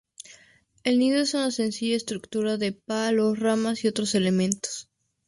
[0.83, 4.89] El nido es una sencilla estructura de palos, ramas y otros elementos.